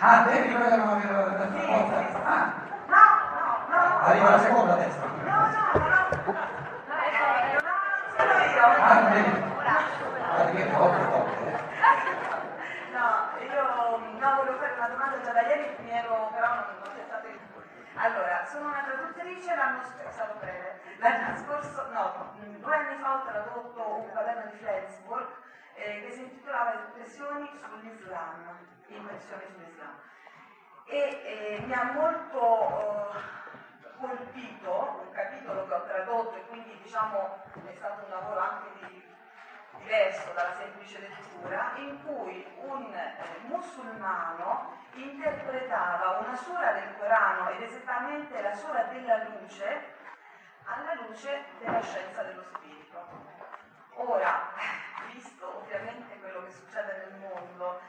Ah, 0.00 0.22
devi 0.24 0.50
quello 0.52 0.68
che 0.68 0.76
non 0.76 0.88
avevo 0.88 1.26
la 1.26 1.46
Sì, 1.60 1.66
volta. 1.66 1.96
Ah, 2.24 2.52
No, 2.88 3.04
no, 3.38 3.78
no. 3.78 3.98
arriva 4.02 4.30
la 4.30 4.38
seconda 4.40 4.74
testa. 4.74 5.06
No, 5.06 5.12
no, 5.22 5.64
no. 5.74 6.00
No, 6.26 6.98
sono 8.16 8.34
io. 8.50 8.64
Ah, 8.82 9.00
non 9.00 9.12
devi. 9.12 9.42
Ah, 9.64 10.50
che 10.50 10.64
volte, 10.70 11.04
volte. 11.04 11.38
eh. 11.46 11.58
No, 12.90 13.08
io 13.38 13.62
no, 14.18 14.34
volevo 14.36 14.58
fare 14.58 14.72
una 14.76 14.88
domanda 14.88 15.20
già 15.22 15.30
da 15.32 15.40
ieri, 15.42 15.76
mi 15.82 15.90
ero, 15.90 16.30
però 16.34 16.48
non, 16.54 16.64
c'è 16.82 17.04
stato 17.06 17.26
il 17.28 17.38
Allora, 17.94 18.44
sono 18.50 18.68
una 18.70 18.82
traduttrice 18.82 19.54
l'anno 19.54 19.82
scorso, 19.84 20.34
breve, 20.40 20.80
l'anno 20.98 21.36
scorso, 21.38 21.86
no, 21.92 22.34
due 22.58 22.74
anni 22.74 22.96
fa 23.00 23.14
ho 23.14 23.22
tradotto 23.22 23.94
un 24.02 24.10
quaderno 24.10 24.50
di 24.50 24.56
Flensburg 24.58 25.26
eh, 25.74 26.02
che 26.06 26.10
si 26.12 26.22
intitolava 26.22 26.72
Impressioni 26.74 27.48
sull'Islam, 27.62 28.58
Impressioni 28.86 29.44
sull'Islam. 29.52 29.98
E 30.86 30.98
eh, 30.98 31.62
mi 31.66 31.72
ha 31.72 31.92
molto 31.92 33.12
eh, 33.12 33.96
colpito 33.98 35.00
un 35.04 35.10
capitolo 35.12 35.66
che 35.66 35.74
ho 35.74 35.82
tradotto 35.84 36.36
e 36.36 36.46
quindi 36.48 36.78
diciamo 36.82 37.42
è 37.66 37.74
stato 37.74 38.04
un 38.04 38.10
lavoro 38.10 38.40
anche 38.40 38.86
di 38.86 39.04
diverso 39.78 40.32
dalla 40.32 40.54
semplice 40.54 41.00
lettura, 41.00 41.72
in 41.76 42.02
cui 42.04 42.46
un 42.60 42.94
eh, 42.94 43.16
musulmano 43.46 44.76
interpretava 44.92 46.18
una 46.18 46.36
sura 46.36 46.72
del 46.72 46.96
Corano 46.98 47.50
ed 47.50 47.62
esattamente 47.62 48.40
la 48.40 48.54
sura 48.54 48.84
della 48.84 49.24
luce 49.24 49.92
alla 50.64 50.94
luce 51.06 51.44
della 51.58 51.82
scienza 51.82 52.22
dello 52.22 52.42
spirito. 52.42 53.06
Ora, 53.96 54.50
visto 55.12 55.58
ovviamente 55.58 56.18
quello 56.18 56.44
che 56.44 56.50
succede 56.50 57.06
nel 57.06 57.20
mondo 57.20 57.80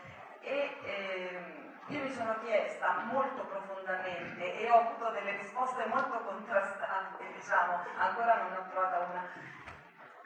io 1.88 2.02
mi 2.02 2.12
sono 2.12 2.35
chiesta 2.44 3.03
molto 3.12 3.44
profondamente 3.45 4.60
e 4.60 4.70
ho 4.71 4.79
avuto 4.79 5.12
delle 5.12 5.37
risposte 5.37 5.85
molto 5.85 6.18
contrastanti, 6.20 7.32
diciamo, 7.34 7.79
ancora 7.98 8.41
non 8.41 8.57
ho 8.57 8.70
trovata 8.70 8.98
una. 9.10 9.23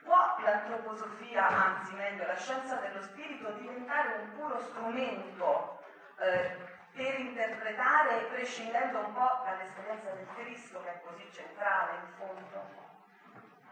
Può 0.03 0.37
l'antroposofia, 0.43 1.47
anzi 1.47 1.93
meglio 1.95 2.25
la 2.25 2.37
scienza 2.37 2.75
dello 2.75 3.01
spirito, 3.01 3.51
diventare 3.51 4.21
un 4.21 4.35
puro 4.37 4.59
strumento 4.61 5.81
eh, 6.19 6.55
per 6.93 7.19
interpretare, 7.19 8.27
prescindendo 8.31 8.99
un 8.99 9.13
po' 9.13 9.43
dall'esperienza 9.43 10.09
del 10.11 10.27
Cristo 10.35 10.81
che 10.81 10.89
è 10.89 11.01
così 11.03 11.29
centrale 11.31 11.91
in 11.95 12.13
fondo? 12.17 12.87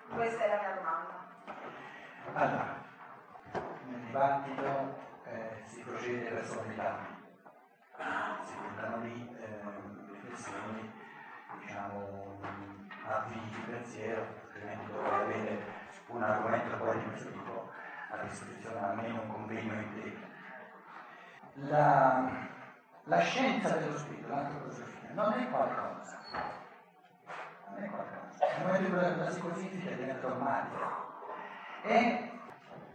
Questa 0.10 0.44
è 0.44 0.48
la 0.50 0.60
mia 0.60 0.76
domanda. 0.76 1.26
Allora, 2.34 2.76
nel 3.86 4.00
dibattito 4.02 5.00
eh, 5.24 5.64
si 5.66 5.82
procede 5.82 6.30
verso 6.30 6.62
metà, 6.68 7.17
si 8.44 8.54
lì 9.02 9.38
eh, 9.40 9.62
riflessioni, 10.12 10.92
diciamo, 11.60 12.40
avvii 13.06 13.50
di 13.50 13.72
pensiero, 13.72 14.26
altrimenti 14.46 14.92
dovrei 14.92 15.22
avere 15.22 15.62
un 16.08 16.24
argomento 16.24 16.78
poi 16.78 17.00
di 17.00 17.06
questo 17.06 17.32
tipo 17.32 17.72
a 18.10 18.18
disposizione, 18.18 18.80
almeno 18.80 19.22
un 19.22 19.28
convegno 19.28 19.74
intero. 19.74 20.26
La, 21.70 22.30
la 23.04 23.20
scienza 23.20 23.76
dello 23.78 23.98
spirito, 23.98 24.28
l'antroposofia, 24.28 25.10
non 25.14 25.34
è 25.34 25.50
qualcosa, 25.50 26.20
non 27.70 27.84
è 27.84 27.90
qualcosa, 27.90 28.46
nel 28.58 28.66
momento 28.66 28.88
in 28.88 28.94
cui 28.94 29.18
la 29.18 29.26
psicofisica 29.26 29.92
diventa 29.96 30.28
ormale, 30.28 30.68
è 31.82 32.32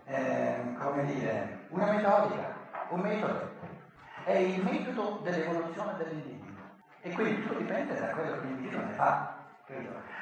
eh, 0.05 0.75
come 0.78 1.05
dire, 1.05 1.67
una 1.70 1.92
metodica, 1.92 2.55
un 2.91 3.00
metodo, 3.00 3.52
è 4.25 4.37
il 4.37 4.62
metodo 4.62 5.20
dell'evoluzione 5.23 5.95
dell'individuo 5.97 6.62
e 7.01 7.12
quindi 7.12 7.42
tutto 7.42 7.59
dipende 7.59 7.98
da 7.98 8.06
quello 8.09 8.33
che 8.33 8.47
l'individuo 8.47 8.84
ne 8.84 8.92
fa. 8.92 9.37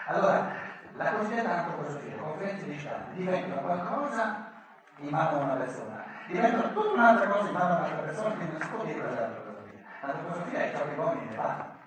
Allora, 0.06 0.52
la 0.94 1.12
cosiddetta 1.12 1.58
antroposofia, 1.58 2.16
conferenze 2.16 2.64
di 2.64 2.78
Stato 2.78 3.10
diventano 3.12 3.60
qualcosa 3.60 4.52
in 4.98 5.08
mano 5.08 5.40
a 5.40 5.44
una 5.44 5.54
persona, 5.54 6.04
diventano 6.26 6.72
tutta 6.72 6.92
un'altra 6.92 7.28
cosa 7.28 7.48
in 7.48 7.52
mano 7.54 7.74
a 7.74 7.76
un'altra 7.78 8.02
persona 8.02 8.34
che 8.36 8.44
non 8.44 8.60
si 8.60 8.68
può 8.68 8.84
dire 8.84 9.00
cos'è 9.00 9.20
l'antroposofia. 9.20 9.80
L'antroposofia 10.00 10.58
è 10.58 10.72
ciò 10.74 10.84
che 10.84 10.94
gli 10.94 10.98
uomini 10.98 11.26
ne 11.26 11.34
fanno. 11.34 11.78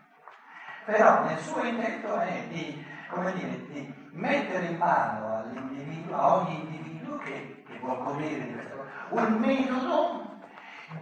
Però 0.86 1.24
nel 1.24 1.38
suo 1.40 1.64
intento 1.64 2.20
è 2.20 2.44
di, 2.50 2.86
dire, 3.34 3.66
di 3.68 4.10
mettere 4.12 4.66
in 4.66 4.78
mano 4.78 5.38
all'individuo, 5.38 6.16
a 6.16 6.36
ogni 6.36 6.60
individuo 6.60 7.18
che, 7.18 7.64
che 7.66 7.80
vuol 7.80 8.04
godere 8.04 8.46
di 8.46 8.54
questa 8.54 8.76
cosa, 8.76 8.90
un 9.10 9.34
metodo 9.40 10.33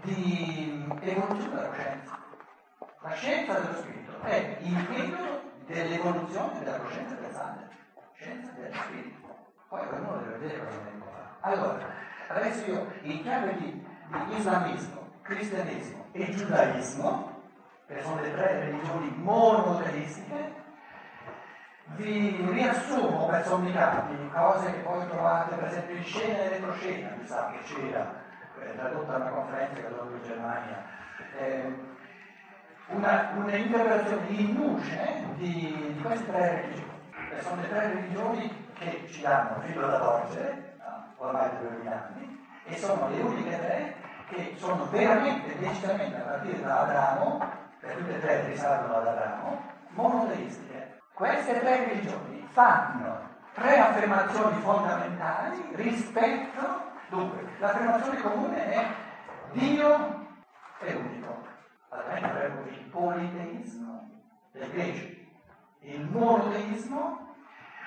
di 0.02 0.88
evoluzione 1.02 1.56
della 1.56 1.68
coscienza. 1.68 2.20
La 3.02 3.14
scienza 3.14 3.60
dello 3.60 3.74
spirito 3.74 4.20
è 4.22 4.58
il 4.62 4.74
metodo 4.90 5.42
dell'evoluzione 5.66 6.60
della 6.60 6.78
coscienza 6.78 7.16
pensante, 7.16 7.76
scienza 8.14 8.52
dello 8.52 8.74
spirito. 8.74 9.20
Poi 9.68 9.88
ognuno 9.92 10.18
deve 10.18 10.38
vedere 10.38 10.66
cosa 10.66 10.82
ne 10.84 10.90
può 11.00 11.08
fare. 11.12 11.56
Allora, 11.56 11.86
adesso 12.28 12.66
io 12.70 12.92
in 13.02 13.22
chiave 13.22 13.56
di, 13.58 13.86
di 14.28 14.38
islamismo, 14.38 15.10
cristianesimo 15.22 16.06
e 16.12 16.30
giudaismo, 16.30 17.42
che 17.88 18.02
sono 18.02 18.22
le 18.22 18.32
tre 18.32 18.60
religioni 18.60 19.14
monoteistiche, 19.18 20.60
vi 21.96 22.38
riassumo 22.52 23.26
per 23.28 23.46
sommitati 23.46 24.30
cose 24.32 24.72
che 24.72 24.80
poi 24.80 25.08
trovate 25.08 25.56
per 25.56 25.66
esempio 25.66 25.96
in 25.96 26.04
scena 26.04 26.38
e 26.38 26.50
retroscena, 26.50 27.16
mi 27.18 27.26
sa 27.26 27.52
che 27.52 27.60
c'era, 27.64 28.21
eh, 28.62 28.76
tradotta 28.76 29.16
una 29.16 29.30
conferenza 29.30 29.74
che 29.74 29.86
ho 29.86 29.90
dato 29.90 30.16
in 30.16 30.24
Germania, 30.24 30.84
eh, 31.38 31.74
una, 32.88 33.32
una 33.36 33.56
interpretazione 33.56 34.28
in 34.28 34.54
nuce 34.54 35.24
di, 35.36 35.94
di 35.96 36.02
queste 36.02 36.32
tre 36.32 36.62
religioni, 36.62 36.92
che 37.30 37.42
sono 37.42 37.62
le 37.62 37.70
tre 37.70 37.88
religioni 37.88 38.70
che 38.74 39.08
ci 39.10 39.22
danno 39.22 39.62
filo 39.62 39.88
da 39.88 40.00
torcere, 40.00 40.78
ormai 41.18 41.50
da 41.50 41.58
2000 41.70 41.92
anni, 41.92 42.48
e 42.66 42.78
sono 42.78 43.10
le 43.10 43.22
uniche 43.22 43.60
tre 43.60 43.96
che 44.28 44.56
sono 44.58 44.86
veramente, 44.90 45.60
decisamente 45.60 46.16
a 46.16 46.22
partire 46.22 46.62
da 46.62 46.80
Abramo, 46.82 47.50
per 47.80 47.96
tutte 47.96 48.16
e 48.16 48.20
tre 48.20 48.46
risalgono 48.46 48.96
ad 48.96 49.08
Abramo, 49.08 49.62
monoteistiche. 49.90 51.00
Queste 51.14 51.60
tre 51.60 51.86
religioni 51.86 52.48
fanno 52.52 53.30
tre 53.54 53.78
affermazioni 53.78 54.60
fondamentali 54.62 55.62
rispetto, 55.74 56.91
dunque, 57.12 57.46
l'affermazione 57.60 58.22
comune 58.22 58.72
è 58.72 58.88
Dio 59.52 60.28
è 60.80 60.94
unico, 60.94 61.46
altrimenti 61.90 62.26
avremmo 62.26 62.62
il 62.68 62.86
politeismo 62.90 64.10
dei 64.54 64.70
greci. 64.72 65.30
Il 65.82 66.08
monoteismo 66.10 67.36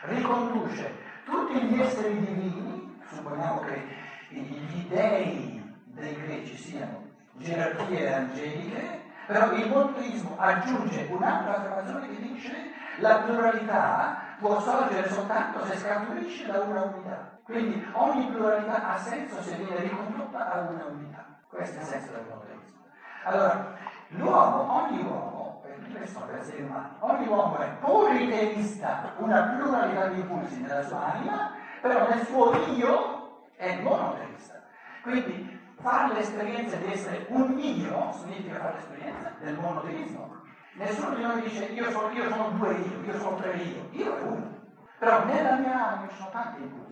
riconduce 0.02 0.94
tutti 1.24 1.58
gli 1.58 1.80
esseri 1.80 2.18
divini, 2.20 3.00
supponiamo 3.10 3.60
che 3.60 3.82
gli 4.28 4.86
dei 4.88 5.62
dei 5.86 6.14
greci 6.16 6.56
siano 6.56 7.02
gerarchie 7.32 8.12
angeliche, 8.12 9.02
però 9.26 9.52
il 9.52 9.68
monoteismo 9.68 10.36
aggiunge 10.38 11.08
un'altra 11.10 11.56
affermazione 11.56 12.08
che 12.08 12.20
dice 12.20 12.52
la 12.98 13.22
pluralità 13.22 14.36
può 14.38 14.60
sorgere 14.60 15.08
soltanto 15.08 15.64
se 15.64 15.78
scaturisce 15.78 16.46
da 16.46 16.60
una 16.60 16.82
unità. 16.82 17.33
Quindi 17.44 17.86
ogni 17.92 18.26
pluralità 18.28 18.94
ha 18.94 18.96
senso 18.96 19.42
se 19.42 19.54
viene 19.56 19.80
ricondotta 19.80 20.50
a 20.50 20.60
una 20.60 20.86
unità. 20.86 21.24
Questo 21.48 21.76
è 21.76 21.80
il 21.80 21.86
senso 21.86 22.12
del 22.12 22.24
monoteismo. 22.28 22.78
Allora, 23.24 23.76
l'uomo, 24.08 24.72
ogni 24.72 25.02
uomo, 25.02 25.60
per 25.62 25.78
questo 25.92 26.20
per 26.20 26.36
esseri 26.36 26.62
umani, 26.62 26.88
ogni 27.00 27.26
uomo 27.26 27.56
è 27.58 27.68
politeista, 27.80 29.12
una 29.18 29.42
pluralità 29.42 30.06
di 30.06 30.20
impulsi 30.20 30.60
nella 30.62 30.82
sua 30.82 31.12
anima, 31.12 31.52
però 31.82 32.08
nel 32.08 32.24
suo 32.24 32.54
io 32.76 33.48
è 33.56 33.80
monoteista. 33.82 34.62
Quindi 35.02 35.60
fare 35.80 36.14
l'esperienza 36.14 36.76
di 36.76 36.92
essere 36.92 37.26
un 37.28 37.58
io 37.58 38.12
significa 38.12 38.58
fare 38.58 38.74
l'esperienza 38.74 39.32
del 39.38 39.58
monoteismo. 39.58 40.42
Nessuno 40.76 41.14
di 41.14 41.22
noi 41.22 41.42
dice 41.42 41.64
io 41.64 41.90
sono, 41.90 42.10
io 42.10 42.28
sono 42.30 42.48
due 42.50 42.72
io, 42.72 43.02
io 43.04 43.18
sono 43.18 43.36
tre 43.36 43.52
io, 43.52 43.88
io 43.90 44.16
è 44.16 44.22
uno. 44.22 44.62
Però 44.98 45.24
nella 45.24 45.56
mia 45.56 45.88
anima 45.88 46.08
ci 46.08 46.16
sono 46.16 46.30
tanti 46.30 46.62
impulsi, 46.62 46.83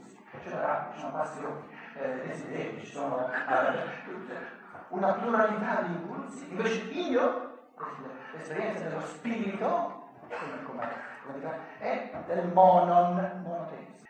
rabbia, 0.51 0.93
ci 0.93 1.01
sono 1.01 1.13
passioni, 1.13 1.69
eh, 1.95 2.27
desideri, 2.27 2.81
ci 2.81 2.87
sono 2.87 3.31
eh, 3.31 4.61
una 4.89 5.13
pluralità 5.15 5.83
di 5.83 5.93
impulsi. 5.95 6.49
Invece 6.51 6.81
io, 6.91 7.59
l'esperienza 8.33 8.89
dello 8.89 9.07
spirito, 9.07 10.09
come, 10.65 10.89
come, 11.25 11.59
è 11.79 12.11
del 12.27 12.49
monon, 12.49 13.43
monoteismo. 13.45 14.07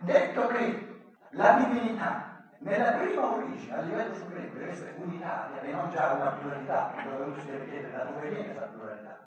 Detto 0.00 0.46
che 0.48 1.02
la 1.30 1.52
divinità 1.52 2.42
nella 2.58 2.92
prima 2.92 3.34
origine, 3.34 3.74
a 3.74 3.80
livello 3.82 4.14
supremo, 4.14 4.52
deve 4.54 4.70
essere 4.70 4.94
unitaria 4.96 5.60
e 5.60 5.70
non 5.72 5.90
già 5.90 6.12
una 6.12 6.30
pluralità, 6.30 6.92
dove 7.04 7.40
si 7.40 7.46
deve 7.46 7.68
chiedere 7.68 7.92
da 7.92 8.04
dove 8.04 8.28
viene 8.28 8.44
questa 8.44 8.66
pluralità. 8.66 9.18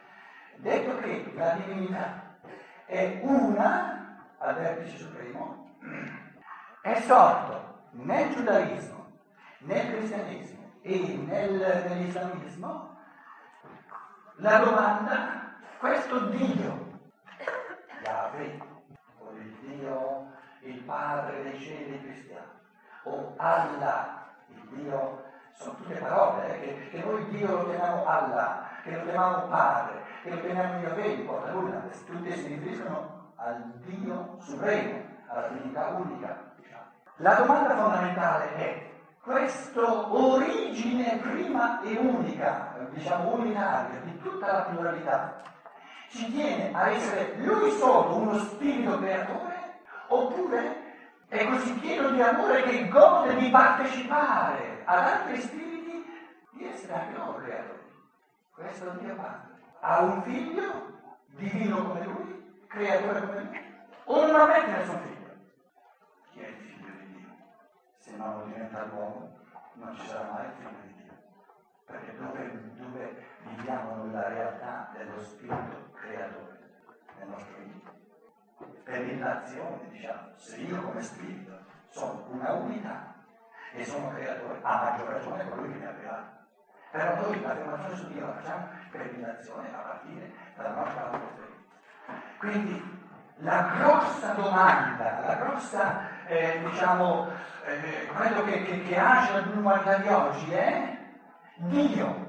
Detto 0.55 0.97
che 0.97 1.33
la 1.35 1.51
divinità 1.51 2.35
è 2.85 3.19
una 3.21 3.97
al 4.39 4.55
vertice 4.55 4.97
supremo, 4.97 5.75
è 6.93 7.01
sorto 7.01 7.79
nel 7.91 8.33
giudaismo, 8.33 9.05
nel 9.59 9.87
cristianesimo 9.91 10.71
E 10.81 11.17
nel, 11.27 11.85
nell'islamismo 11.89 12.95
la 14.39 14.59
domanda, 14.59 15.55
questo 15.79 16.19
Dio, 16.27 16.99
Yahweh, 18.03 18.59
o 19.17 19.31
il 19.31 19.51
Dio, 19.61 20.27
il 20.59 20.79
Padre 20.83 21.41
dei 21.41 21.59
cieli 21.59 21.99
cristiani, 22.03 22.45
o 23.03 23.33
Allah, 23.37 24.27
il 24.47 24.61
Dio, 24.69 25.23
sono 25.53 25.75
tutte 25.77 25.95
parole 25.95 26.55
eh, 26.55 26.59
che, 26.59 26.89
che, 26.89 27.03
noi 27.03 27.27
Dio 27.29 27.47
lo 27.47 27.65
chiamiamo 27.65 28.05
Allah, 28.05 28.67
che 28.83 28.91
lo 28.91 29.01
chiamiamo 29.01 29.47
Padre, 29.47 30.03
che 30.21 30.29
lo 30.29 30.39
chiamiamo 30.39 30.79
Yahweh, 30.81 31.07
non 31.07 31.19
importa 31.19 31.51
nulla, 31.51 31.81
tutte 32.05 32.35
si 32.35 32.47
riferiscono 32.47 33.16
al 33.37 33.63
Dio 33.85 34.37
supremo, 34.39 35.03
alla 35.27 35.47
divinità 35.47 35.87
unica. 35.87 36.45
La 37.17 37.33
domanda 37.33 37.75
fondamentale 37.75 38.55
è 38.55 38.89
questa 39.21 40.13
origine 40.13 41.17
prima 41.17 41.81
e 41.81 41.97
unica, 41.97 42.75
diciamo 42.91 43.35
unitaria, 43.35 43.99
di 44.01 44.17
tutta 44.21 44.51
la 44.51 44.61
pluralità, 44.61 45.41
ci 46.09 46.31
tiene 46.31 46.73
a 46.73 46.89
essere 46.89 47.35
lui 47.37 47.71
solo 47.71 48.15
uno 48.15 48.37
spirito 48.39 48.97
creatore 48.99 49.81
oppure 50.07 50.85
è 51.27 51.45
così 51.45 51.73
pieno 51.73 52.09
di 52.11 52.21
amore 52.21 52.63
che 52.63 52.87
gode 52.87 53.35
di 53.35 53.49
partecipare 53.49 54.81
ad 54.85 54.97
altri 54.97 55.41
spiriti 55.41 56.05
di 56.51 56.65
essere 56.65 56.93
anche 56.93 57.17
loro 57.17 57.37
creatori. 57.39 57.79
Questo 58.53 58.85
è 58.85 58.93
il 58.93 58.99
Dio 58.99 59.15
Padre. 59.15 59.55
Ha 59.81 60.01
un 60.01 60.21
figlio 60.21 60.63
divino 61.35 61.83
come 61.83 62.03
lui, 62.05 62.46
creatore 62.67 63.19
come 63.21 63.41
lui, 63.43 63.75
o 64.05 64.25
non 64.25 64.35
avrete 64.35 64.71
nessun 64.71 64.99
figlio. 65.01 65.35
Chi 66.31 66.39
è 66.41 66.47
il 66.47 66.55
figlio 66.55 66.91
di 66.99 67.13
Dio? 67.13 67.29
Se 67.97 68.15
non 68.15 68.39
lo 68.39 68.45
diventa 68.45 68.85
l'uomo, 68.85 69.39
non 69.73 69.95
ci 69.95 70.05
sarà 70.07 70.31
mai 70.31 70.45
il 70.45 70.51
figlio 70.53 70.81
di 70.81 70.93
Dio. 71.01 71.13
Perché 71.85 72.15
dove, 72.17 72.73
dove 72.75 73.25
viviamo 73.43 74.03
nella 74.03 74.27
realtà 74.27 74.89
dello 74.93 75.19
spirito 75.21 75.89
creatore 75.93 76.59
nel 77.17 77.27
nostro 77.29 77.55
vita? 77.57 77.95
Per 78.83 79.17
l'azione, 79.17 79.89
diciamo, 79.89 80.31
se 80.35 80.57
io 80.57 80.81
come 80.81 81.01
spirito 81.01 81.59
sono 81.89 82.25
una 82.29 82.53
unità 82.53 83.15
e 83.73 83.85
sono 83.85 84.09
creatore, 84.09 84.59
a 84.61 84.83
maggior 84.83 85.07
ragione 85.07 85.49
colui 85.49 85.71
che 85.71 85.77
mi 85.77 85.85
ha 85.85 85.93
creato. 85.93 86.35
Però 86.91 87.15
noi 87.21 87.41
l'affermazione 87.41 87.95
su 87.95 88.07
Dio 88.07 88.25
la 88.25 88.33
facciamo 88.33 88.69
per 88.91 89.19
l'azione 89.19 89.73
a 89.73 89.79
partire 89.79 90.31
dalla 90.55 90.73
nostra 90.73 91.11
autorità. 91.11 91.46
Quindi 92.37 92.95
la 93.37 93.73
grossa 93.77 94.33
domanda, 94.33 95.23
la 95.25 95.35
grossa, 95.35 96.25
eh, 96.27 96.61
diciamo, 96.69 97.27
eh, 97.65 98.07
quello 98.15 98.43
che, 98.43 98.63
che, 98.63 98.83
che 98.83 98.97
agita 98.97 99.39
l'umanità 99.39 99.97
di 99.97 100.07
oggi 100.07 100.51
è 100.53 100.97
Dio, 101.55 102.25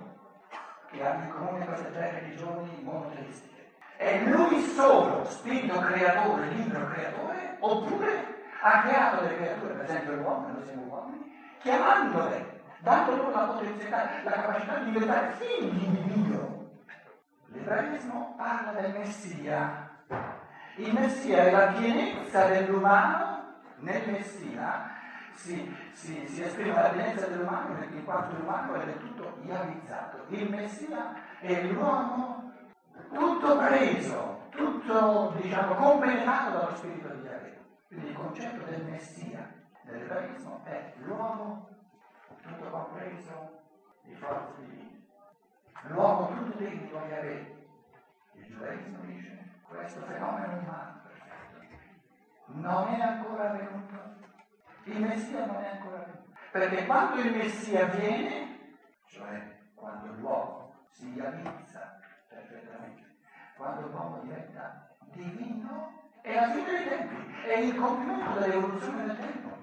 che 0.90 1.06
ha 1.06 1.14
in 1.14 1.30
comune 1.30 1.64
queste 1.66 1.92
tre 1.92 2.20
religioni 2.20 2.80
monoteistiche. 2.82 3.74
È 3.96 4.24
lui 4.24 4.60
solo, 4.60 5.24
spirito 5.24 5.78
creatore, 5.78 6.46
libero 6.48 6.86
creatore, 6.88 7.56
oppure 7.60 8.36
ha 8.62 8.82
creato 8.82 9.22
delle 9.22 9.36
creature, 9.36 9.74
per 9.74 9.84
esempio 9.84 10.14
l'uomo, 10.14 10.48
noi 10.48 10.64
siamo 10.64 10.82
uomini, 10.82 11.36
chiamandole, 11.60 12.62
dando 12.80 13.16
loro 13.16 13.30
la 13.30 13.44
potenzialità, 13.44 14.08
la 14.24 14.30
capacità 14.30 14.78
di 14.78 14.90
diventare 14.92 15.32
figli 15.32 15.86
di 15.86 16.22
Dio. 16.22 16.56
L'ebraismo 17.46 18.34
parla 18.36 18.72
del 18.72 18.92
Messia, 18.92 19.87
il 20.78 20.92
Messia 20.94 21.38
è 21.38 21.50
la 21.50 21.72
pienezza 21.72 22.46
dell'umano, 22.46 23.56
nel 23.78 24.10
Messia 24.10 24.96
si, 25.32 25.76
si, 25.92 26.26
si 26.26 26.42
esprime 26.42 26.72
la 26.72 26.90
pienezza 26.90 27.26
dell'umano 27.26 27.82
in 27.82 28.04
quanto 28.04 28.36
l'umano 28.36 28.74
è 28.74 28.96
tutto 28.98 29.38
iavizzato. 29.42 30.24
Il 30.28 30.48
Messia 30.48 31.14
è 31.40 31.62
l'uomo 31.64 32.52
tutto 33.12 33.56
preso, 33.58 34.46
tutto 34.50 35.34
diciamo 35.40 35.74
compenetrato 35.74 36.50
dallo 36.50 36.76
spirito 36.76 37.08
di 37.08 37.22
Yahweh. 37.22 37.58
Quindi 37.88 38.08
il 38.08 38.16
concetto 38.16 38.64
del 38.64 38.84
Messia 38.84 39.52
nell'ebraismo 39.82 40.60
è 40.64 40.92
l'uomo 40.98 41.68
tutto 42.42 42.70
compreso 42.70 43.62
di 44.02 44.14
forze 44.14 44.52
divine, 44.60 45.06
l'uomo 45.88 46.28
tutto 46.28 46.58
degno 46.58 46.82
di 46.82 46.90
Yahweh. 46.92 47.56
Il 48.34 48.44
giudaismo 48.44 48.98
dice 49.02 49.47
questo 49.68 50.00
fenomeno 50.00 50.56
perfetto 51.02 51.48
non 52.46 52.88
è 52.88 53.00
ancora 53.00 53.50
venuto. 53.50 54.16
Il 54.84 55.00
Messia 55.00 55.44
non 55.44 55.62
è 55.62 55.68
ancora 55.68 55.98
venuto. 55.98 56.32
Perché 56.50 56.86
quando 56.86 57.20
il 57.20 57.36
Messia 57.36 57.84
viene, 57.86 58.76
cioè 59.06 59.58
quando 59.74 60.12
l'uomo 60.14 60.86
si 60.90 61.12
realizza 61.14 62.00
perfettamente, 62.28 63.18
quando 63.56 63.88
l'uomo 63.88 64.20
diventa 64.22 64.88
divino, 65.12 66.10
è 66.22 66.34
la 66.34 66.50
fine 66.50 66.70
dei 66.70 66.88
tempi, 66.88 67.34
è 67.44 67.58
il 67.58 67.74
compimento 67.74 68.38
dell'evoluzione 68.38 69.06
del 69.06 69.18
tempo. 69.18 69.56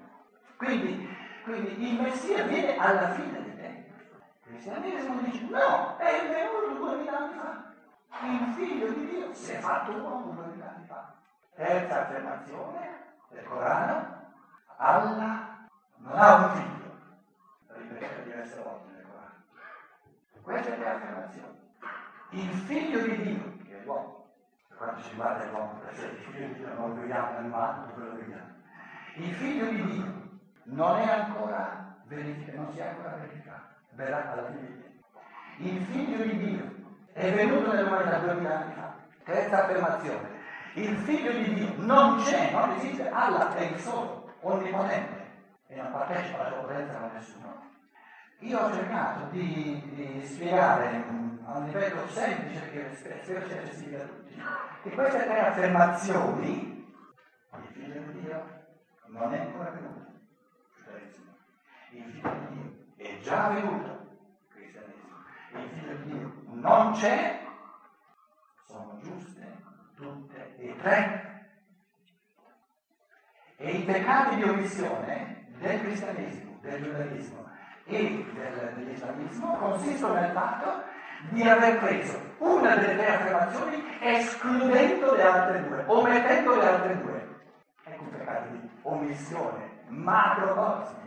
Quindi, 0.56 1.08
quindi 1.42 1.88
il 1.90 2.00
Messia 2.00 2.44
viene 2.44 2.76
alla 2.76 3.10
fine 3.10 3.42
dei 3.42 3.56
tempi. 3.56 3.90
Il 3.90 4.42
cristianesimo 4.42 5.20
dice 5.22 5.44
no, 5.50 5.96
è 5.96 6.28
venuto 6.28 6.74
duemila 6.78 7.18
anni 7.18 7.38
fa 7.38 7.74
il 8.26 8.54
figlio 8.54 8.92
di 8.92 9.06
Dio 9.06 9.25
si 9.36 9.52
è 9.52 9.58
fatto 9.58 9.92
uomo 9.92 10.32
duemila 10.32 10.74
anni 10.74 10.86
fa. 10.86 11.12
Terza 11.54 12.02
affermazione 12.02 13.04
del 13.28 13.44
Corano, 13.44 14.32
Allah 14.76 15.66
non 15.98 16.18
ha 16.18 16.34
un 16.34 16.50
figlio. 16.50 16.94
Ripeto 17.68 18.22
diverse 18.22 18.60
volte 18.62 18.92
nel 18.92 19.06
Corano. 19.06 19.34
Queste 20.42 20.74
è 20.74 20.78
le 20.78 20.88
affermazioni. 20.88 21.64
Il 22.30 22.50
figlio 22.50 23.00
di 23.00 23.22
Dio, 23.22 23.56
che 23.64 23.80
è 23.80 23.84
l'uomo, 23.84 24.32
per 24.68 24.76
quanto 24.78 25.02
si 25.02 25.14
guarda 25.14 25.44
l'uomo, 25.50 25.78
perché 25.80 26.04
il 26.04 26.16
figlio 26.16 26.46
di 26.46 26.54
Dio 26.54 26.74
non 26.74 26.88
lo 26.88 27.00
vediamo 27.00 27.38
animato, 27.38 27.92
quello 27.92 28.10
che 28.16 28.22
vediamo. 28.22 28.54
Il 29.14 29.34
figlio 29.34 29.66
di 29.66 29.82
Dio 29.84 30.28
non 30.64 30.98
è 30.98 31.08
ancora 31.08 31.96
verificato, 32.04 32.56
non 32.56 32.72
si 32.72 32.78
è 32.78 32.88
ancora 32.88 33.16
verificato, 33.16 33.66
verrà 33.90 34.32
alla 34.32 34.46
fine 34.46 34.60
di. 34.60 34.84
Il 35.58 35.82
figlio 35.86 36.22
di 36.22 36.36
Dio 36.36 36.74
è 37.12 37.32
venuto 37.32 37.72
nell'umanità 37.72 38.18
duemila 38.18 38.60
anni 38.60 38.74
fa. 38.74 38.95
Terza 39.26 39.64
affermazione. 39.64 40.28
Il 40.74 40.96
figlio 40.98 41.32
di 41.32 41.54
Dio 41.54 41.72
non 41.78 42.22
c'è, 42.22 42.52
non 42.52 42.70
esiste, 42.76 43.08
Allah 43.08 43.52
è 43.56 43.62
il 43.62 43.78
solo, 43.80 44.32
onnipotente. 44.42 45.24
E 45.66 45.74
non 45.74 45.90
partecipa 45.90 46.46
alla 46.46 46.56
potenza 46.58 46.94
con 46.94 47.10
nessuno. 47.12 47.70
Io 48.38 48.56
ho 48.56 48.72
cercato 48.72 49.26
di, 49.30 49.82
di 49.94 50.24
spiegare 50.24 51.02
a 51.44 51.58
un 51.58 51.64
livello 51.64 52.06
semplice 52.06 52.70
che 52.70 52.94
spero 52.94 53.46
sia 53.46 53.56
accessibile 53.56 54.02
a 54.02 54.06
tutti, 54.06 54.42
che 54.82 54.90
queste 54.90 55.24
tre 55.24 55.40
affermazioni, 55.40 56.94
il 57.50 57.68
figlio 57.72 58.00
di 58.12 58.20
Dio 58.20 58.64
non 59.06 59.34
è 59.34 59.40
ancora 59.40 59.70
venuto, 59.70 60.06
il 61.90 62.04
figlio 62.04 62.30
di 62.30 62.54
Dio 62.54 62.84
è 62.96 63.18
già 63.22 63.48
venuto, 63.48 64.06
cristianesimo, 64.50 65.16
il 65.50 65.68
figlio 65.72 65.96
di 65.96 66.12
Dio 66.12 66.32
non 66.52 66.92
c'è, 66.92 67.45
sono 68.76 68.98
giuste 69.02 69.62
tutte 69.94 70.54
e 70.58 70.76
tre. 70.76 71.24
E 73.56 73.70
i 73.70 73.82
peccati 73.84 74.36
di 74.36 74.42
omissione 74.42 75.46
del 75.58 75.80
cristianesimo, 75.80 76.58
del 76.60 76.82
giudaismo 76.82 77.50
e 77.84 78.26
del, 78.34 78.74
dell'islamismo 78.74 79.56
consistono 79.56 80.14
nel 80.14 80.32
fatto 80.32 80.82
di 81.30 81.42
aver 81.42 81.78
preso 81.78 82.20
una 82.38 82.76
delle 82.76 82.96
tre 82.96 83.14
affermazioni 83.14 83.82
escludendo 84.00 85.14
le 85.14 85.22
altre 85.22 85.66
due, 85.66 85.84
omettendo 85.86 86.56
le 86.56 86.66
altre 86.66 87.00
due. 87.00 87.28
Ecco 87.84 88.02
un 88.02 88.10
peccato 88.10 88.48
di 88.50 88.70
omissione 88.82 89.84
macrocosmica 89.88 91.06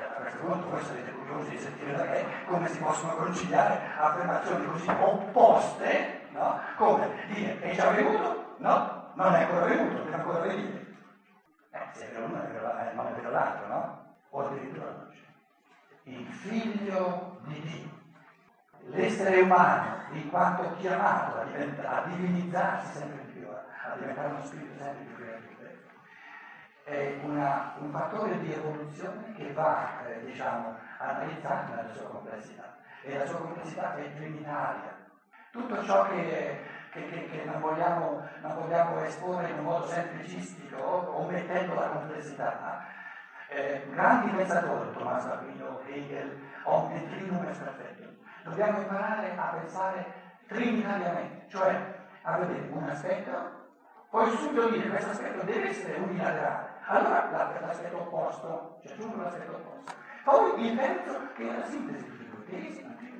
a 0.00 0.20
questo 0.20 0.44
punto 0.44 0.68
voi 0.70 0.82
sarete 0.82 1.12
curiosi 1.12 1.50
di 1.50 1.58
sentire 1.58 1.94
da 1.94 2.04
me 2.04 2.24
come 2.46 2.68
si 2.68 2.78
possono 2.78 3.14
conciliare 3.14 3.80
affermazioni 3.98 4.66
così 4.66 4.88
opposte, 4.88 6.21
no? 6.32 6.60
Come 6.76 7.08
dire 7.32 7.60
è 7.60 7.74
già 7.74 7.90
venuto? 7.90 8.54
No, 8.58 9.12
non 9.14 9.34
è 9.34 9.42
ancora 9.42 9.66
venuto, 9.66 10.02
deve 10.02 10.14
ancora 10.14 10.38
venire. 10.40 10.86
Eh, 11.70 11.88
se 11.92 12.12
è 12.12 12.18
uno 12.18 12.42
è 12.42 12.92
non 12.94 13.06
è 13.06 13.12
vero 13.12 13.30
l'altro, 13.30 13.66
no? 13.66 14.14
O 14.30 14.46
addirittura 14.46 14.84
non 14.84 15.08
c'è. 15.10 16.10
Il 16.10 16.26
figlio 16.26 17.38
di 17.44 17.60
Dio, 17.60 17.90
l'essere 18.88 19.40
umano, 19.40 20.02
in 20.12 20.28
quanto 20.30 20.74
chiamato 20.78 21.38
a, 21.38 21.96
a 21.96 22.06
divinizzarsi 22.06 22.98
sempre 22.98 23.24
più, 23.32 23.46
a 23.48 23.96
diventare 23.96 24.28
uno 24.28 24.44
spirito 24.44 24.82
sempre 24.82 25.04
più 25.04 25.16
creativo 25.16 25.52
è 26.84 27.20
una, 27.22 27.74
un 27.78 27.90
fattore 27.90 28.38
di 28.40 28.52
evoluzione 28.52 29.32
che 29.34 29.52
va 29.52 30.04
eh, 30.06 30.24
diciamo, 30.24 30.76
analizzato 30.98 31.74
nella 31.74 31.92
sua 31.92 32.06
complessità 32.06 32.76
e 33.02 33.18
la 33.18 33.26
sua 33.26 33.38
complessità 33.38 33.94
è 33.96 34.14
trinitaria. 34.14 35.00
Tutto 35.52 35.84
ciò 35.84 36.08
che, 36.08 36.60
che, 36.92 37.04
che, 37.10 37.28
che 37.28 37.44
non, 37.44 37.60
vogliamo, 37.60 38.26
non, 38.40 38.54
vogliamo, 38.54 39.02
esporre 39.02 39.50
in 39.50 39.58
un 39.58 39.64
modo 39.64 39.86
semplicistico, 39.86 40.78
omettendo 41.14 41.74
la 41.74 41.88
complessità, 41.88 42.86
eh, 43.48 43.86
grandi 43.90 44.30
pensatori, 44.30 44.90
Tommaso 44.92 45.30
Aquino, 45.30 45.82
Hegel, 45.84 46.40
o 46.62 46.88
nel 46.88 47.06
trinum 47.06 47.44
perfetto. 47.44 48.14
Dobbiamo 48.44 48.80
imparare 48.80 49.36
a 49.36 49.44
pensare 49.48 50.12
trinitariamente, 50.46 51.44
cioè 51.48 52.00
a 52.22 52.38
vedere 52.38 52.68
un 52.70 52.88
aspetto, 52.88 53.60
poi 54.08 54.30
subito 54.38 54.70
dire 54.70 54.84
che 54.84 54.88
questo 54.88 55.10
aspetto 55.10 55.44
deve 55.44 55.68
essere 55.68 55.98
unilaterale. 55.98 56.68
Allora 56.86 57.28
l'aspetto 57.60 57.98
opposto, 57.98 58.78
ci 58.80 58.90
aggiungo 58.90 59.20
l'aspetto 59.20 59.52
opposto. 59.52 59.92
Poi 60.24 60.66
il 60.66 60.78
terzo 60.78 61.20
che 61.34 61.46
è 61.46 61.58
la 61.58 61.66
sintesi 61.66 62.08
di 62.08 62.30
due, 62.30 62.70
sintesi. 62.70 63.11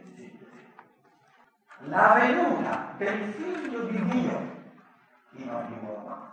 La 1.86 2.14
venuta 2.14 2.94
del 2.96 3.32
figlio 3.32 3.80
di 3.80 4.04
Dio 4.04 4.62
in 5.32 5.52
ogni 5.52 5.78
uomo. 5.82 6.30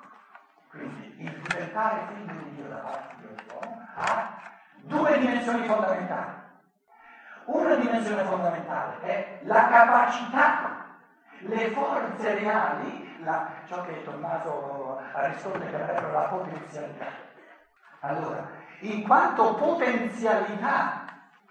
Quindi 0.70 1.16
il 1.18 1.42
diventare 1.42 2.02
figlio 2.14 2.40
di 2.44 2.56
Dio 2.56 2.68
da 2.68 2.76
parte 2.76 3.16
dell'uomo 3.20 3.88
ha 3.96 4.38
due 4.84 5.18
dimensioni 5.18 5.66
fondamentali. 5.66 6.38
Una 7.46 7.76
dimensione 7.76 8.24
fondamentale 8.26 9.00
è 9.02 9.40
la 9.44 9.68
capacità, 9.70 10.86
le 11.40 11.70
forze 11.72 12.36
reali, 12.36 13.24
la, 13.24 13.50
ciò 13.66 13.84
che 13.86 14.04
Tommaso 14.04 15.02
Aristotele 15.14 15.68
chiamerebbe 15.68 16.12
la 16.12 16.28
potenzialità. 16.28 17.06
Allora, 18.02 18.48
in 18.82 19.02
quanto 19.02 19.56
potenzialità 19.56 21.06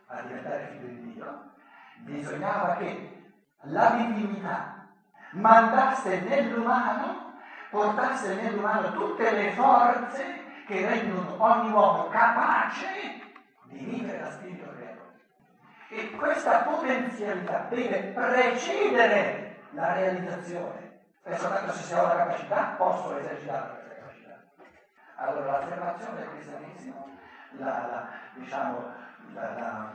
a 0.07 0.21
diventare 0.23 0.69
figlio 0.71 0.87
di 0.87 1.12
Dio, 1.12 1.50
bisognava 2.05 2.76
che 2.76 3.17
la 3.62 3.90
divinità 3.90 4.86
mandasse 5.32 6.20
nell'umano 6.20 7.26
portasse 7.70 8.34
nell'umano 8.34 8.92
tutte 8.92 9.30
le 9.30 9.52
forze 9.52 10.46
che 10.66 10.86
rendono 10.86 11.42
ogni 11.42 11.70
uomo 11.70 12.08
capace 12.08 12.86
di 13.64 13.78
vivere 13.78 14.20
la 14.20 14.30
spirito 14.30 14.70
vero. 14.76 15.12
E 15.88 16.10
questa 16.12 16.60
potenzialità 16.60 17.66
deve 17.68 17.98
precedere 18.14 19.60
la 19.70 19.92
realizzazione. 19.94 21.00
E 21.24 21.36
soltanto 21.36 21.72
se 21.72 21.94
ha 21.94 22.02
la 22.02 22.16
capacità 22.16 22.74
posso 22.76 23.18
esercitare 23.18 23.68
questa 23.70 23.94
capacità. 23.94 24.38
Allora 25.16 25.58
l'affermazione 25.58 26.20
del 26.20 26.30
cristianesimo, 26.30 27.08
la, 27.58 27.64
la, 27.64 28.08
diciamo, 28.34 28.92
la, 29.34 29.54
la 29.58 29.92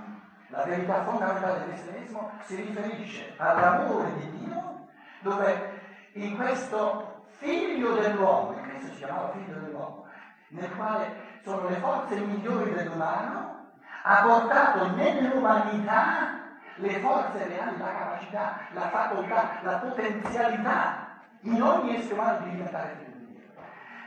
verità 0.61 1.03
fondamentale 1.03 1.59
del 1.59 1.67
cristianesimo 1.69 2.31
si 2.43 2.55
riferisce 2.55 3.33
all'amore 3.37 4.13
di 4.15 4.37
Dio, 4.37 4.87
dove 5.21 5.81
in 6.13 6.35
questo 6.35 7.25
figlio 7.39 7.95
dell'uomo, 7.95 8.53
che 8.61 8.79
si 8.85 8.91
chiamava 8.97 9.31
figlio 9.31 9.59
dell'uomo, 9.59 10.05
nel 10.49 10.75
quale 10.75 11.15
sono 11.43 11.67
le 11.67 11.75
forze 11.77 12.19
migliori 12.19 12.71
dell'umano, 12.71 13.71
ha 14.03 14.21
portato 14.21 14.95
nell'umanità 14.95 16.41
le 16.75 16.99
forze 16.99 17.47
reali, 17.47 17.77
la 17.77 17.91
capacità, 17.91 18.57
la 18.73 18.89
facoltà, 18.89 19.59
la 19.61 19.77
potenzialità 19.77 21.07
in 21.41 21.61
ogni 21.61 21.95
essere 21.95 22.13
umano 22.13 22.39
di 22.39 22.49
diventare 22.51 22.95
figlio 22.97 23.17
di 23.17 23.25
Dio. 23.33 23.49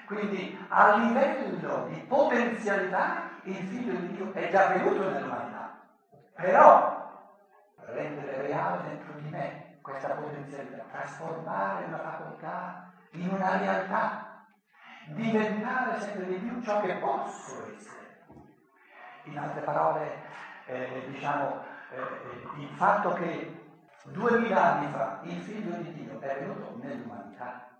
Quindi 0.06 0.66
a 0.68 0.96
livello 0.96 1.86
di 1.88 1.96
potenzialità 2.08 3.22
il 3.42 3.54
figlio 3.54 3.92
di 3.92 4.16
Dio 4.16 4.32
è 4.32 4.50
già 4.50 4.68
venuto 4.68 5.10
nell'umanità, 5.10 5.55
però 6.36 6.96
rendere 7.76 8.42
reale 8.42 8.88
dentro 8.88 9.12
di 9.20 9.28
me 9.30 9.78
questa 9.80 10.14
potenzialità, 10.14 10.84
trasformare 10.90 11.84
una 11.84 11.98
facoltà 11.98 12.92
in 13.12 13.28
una 13.28 13.58
realtà, 13.58 14.44
diventare 15.06 16.00
sempre 16.00 16.26
di 16.26 16.34
più 16.36 16.60
ciò 16.62 16.80
che 16.80 16.94
posso 16.96 17.72
essere. 17.74 18.24
In 19.24 19.38
altre 19.38 19.62
parole, 19.62 20.22
eh, 20.66 21.04
diciamo, 21.08 21.62
eh, 21.90 22.60
il 22.60 22.68
fatto 22.76 23.12
che 23.14 23.64
duemila 24.04 24.74
anni 24.74 24.92
fa 24.92 25.20
il 25.22 25.40
figlio 25.40 25.76
di 25.76 25.92
Dio 25.94 26.20
è 26.20 26.38
venuto 26.38 26.76
nell'umanità, 26.82 27.78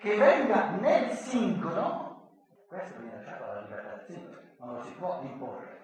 che 0.00 0.16
venga 0.16 0.70
nel 0.70 1.10
singolo, 1.10 2.32
questo 2.68 2.98
viene 2.98 3.16
lasciato 3.16 3.44
alla 3.44 3.60
libertà 3.60 3.88
del 3.90 4.04
singolo, 4.06 4.40
non 4.58 4.74
lo 4.74 4.82
si 4.82 4.92
può 4.92 5.20
imporre. 5.22 5.83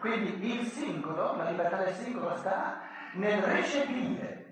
Quindi 0.00 0.54
il 0.54 0.66
singolo, 0.66 1.36
la 1.36 1.50
libertà 1.50 1.76
del 1.78 1.94
singolo 1.94 2.36
sta 2.36 2.80
nel 3.14 3.42
recepire 3.42 4.46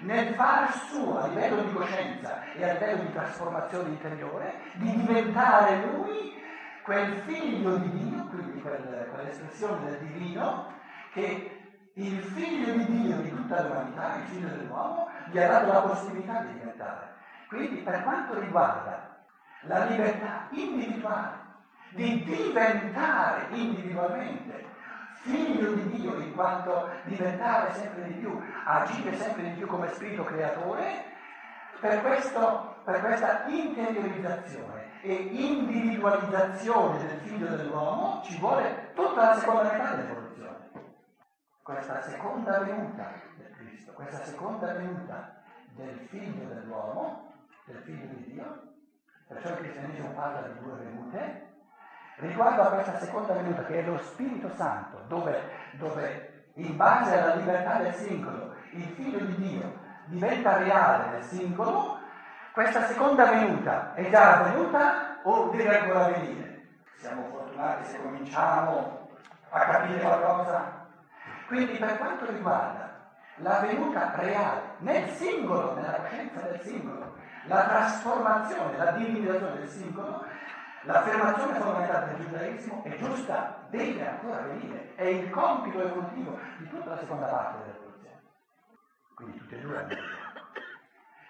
nel 0.00 0.34
far 0.34 0.72
suo 0.72 1.18
a 1.18 1.26
livello 1.28 1.62
di 1.62 1.72
coscienza 1.72 2.52
e 2.52 2.68
a 2.68 2.72
livello 2.74 3.02
di 3.02 3.12
trasformazione 3.12 3.88
interiore, 3.88 4.54
di 4.74 4.94
diventare 4.94 5.86
lui 5.86 6.34
quel 6.82 7.14
figlio 7.26 7.76
di 7.76 7.90
Dio, 7.90 8.24
quindi 8.26 8.60
quel, 8.60 9.08
quell'espressione 9.10 9.84
del 9.86 9.98
divino, 9.98 10.72
che 11.12 11.50
il 11.94 12.20
figlio 12.20 12.72
di 12.74 12.84
Dio 12.84 13.16
di 13.16 13.30
tutta 13.30 13.62
l'umanità, 13.62 14.16
il 14.16 14.26
figlio 14.28 14.48
dell'uomo, 14.48 15.08
gli 15.30 15.38
ha 15.38 15.48
dato 15.48 15.72
la 15.72 15.80
possibilità 15.80 16.40
di 16.40 16.52
diventare. 16.52 17.14
Quindi 17.48 17.76
per 17.76 18.02
quanto 18.02 18.38
riguarda 18.38 19.16
la 19.62 19.84
libertà 19.86 20.46
individuale 20.50 21.44
di 21.90 22.22
diventare 22.24 23.46
individualmente 23.50 24.64
figlio 25.26 25.72
di 25.72 25.90
Dio 25.90 26.18
in 26.20 26.34
quanto 26.34 26.88
diventare 27.04 27.72
sempre 27.72 28.04
di 28.04 28.14
più, 28.14 28.40
agire 28.64 29.14
sempre 29.16 29.42
di 29.42 29.50
più 29.50 29.66
come 29.66 29.88
spirito 29.88 30.24
creatore, 30.24 31.14
per, 31.80 32.00
questo, 32.00 32.76
per 32.84 33.00
questa 33.00 33.44
interiorizzazione 33.46 35.02
e 35.02 35.12
individualizzazione 35.14 37.06
del 37.06 37.18
figlio 37.18 37.48
dell'uomo 37.48 38.22
ci 38.24 38.38
vuole 38.38 38.92
tutta 38.94 39.28
la 39.28 39.34
seconda 39.34 39.62
metà 39.72 39.94
dell'evoluzione. 39.94 40.70
Questa 41.62 42.00
seconda 42.02 42.58
venuta 42.60 43.12
del 43.36 43.50
Cristo, 43.56 43.92
questa 43.92 44.24
seconda 44.24 44.72
venuta 44.72 45.42
del 45.74 45.98
figlio 46.08 46.46
dell'uomo, 46.46 47.32
del 47.64 47.78
figlio 47.82 48.06
di 48.14 48.32
Dio, 48.32 48.62
perciò 49.26 49.50
il 49.50 49.56
cristianesimo 49.56 50.10
parla 50.10 50.48
di 50.48 50.58
due 50.60 50.74
venute, 50.76 51.45
Riguardo 52.18 52.62
a 52.62 52.70
questa 52.70 52.98
seconda 52.98 53.34
venuta, 53.34 53.64
che 53.64 53.80
è 53.80 53.82
lo 53.82 53.98
Spirito 53.98 54.50
Santo, 54.54 55.02
dove, 55.06 55.38
dove 55.72 56.46
in 56.54 56.74
base 56.76 57.18
alla 57.18 57.34
libertà 57.34 57.74
del 57.78 57.92
singolo 57.92 58.54
il 58.70 58.84
figlio 58.94 59.18
di 59.18 59.36
Dio 59.36 59.72
diventa 60.06 60.56
reale 60.56 61.10
nel 61.10 61.22
singolo, 61.22 61.98
questa 62.52 62.86
seconda 62.86 63.26
venuta 63.26 63.92
è 63.92 64.08
già 64.08 64.38
avvenuta 64.38 65.20
o 65.24 65.50
deve 65.50 65.78
ancora 65.78 66.06
venire? 66.06 66.68
Siamo 66.96 67.26
fortunati 67.30 67.84
se 67.84 68.00
cominciamo 68.00 69.08
a 69.50 69.58
capire 69.60 70.00
qualcosa. 70.00 70.86
Quindi 71.46 71.76
per 71.76 71.98
quanto 71.98 72.30
riguarda 72.30 72.94
la 73.36 73.58
venuta 73.60 74.12
reale 74.16 74.62
nel 74.78 75.08
singolo, 75.10 75.74
nella 75.74 75.92
coscienza 75.92 76.40
del 76.40 76.60
singolo, 76.62 77.14
la 77.44 77.64
trasformazione, 77.66 78.76
la 78.78 78.92
divinizzazione 78.92 79.58
del 79.58 79.68
singolo, 79.68 80.24
L'affermazione 80.86 81.58
fondamentale 81.58 82.14
del 82.14 82.26
giudaismo 82.26 82.84
è 82.84 82.96
giusta, 82.96 83.66
deve 83.70 84.08
ancora 84.08 84.42
venire, 84.42 84.94
è 84.94 85.02
il 85.02 85.30
compito 85.30 85.80
evolutivo 85.82 86.38
di 86.58 86.68
tutta 86.68 86.90
la 86.90 86.98
seconda 86.98 87.26
parte 87.26 87.58
dell'evoluzione. 87.58 88.22
Quindi 89.16 89.38
tutte 89.38 89.56
e 89.56 89.60
due 89.62 89.78
hanno 89.78 89.96